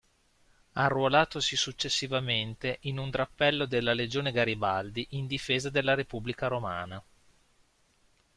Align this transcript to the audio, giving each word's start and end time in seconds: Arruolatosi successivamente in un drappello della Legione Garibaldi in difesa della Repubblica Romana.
Arruolatosi 0.73 1.55
successivamente 1.55 2.79
in 2.85 2.97
un 2.97 3.11
drappello 3.11 3.67
della 3.67 3.93
Legione 3.93 4.31
Garibaldi 4.31 5.05
in 5.11 5.27
difesa 5.27 5.69
della 5.69 5.93
Repubblica 5.93 6.47
Romana. 6.47 7.03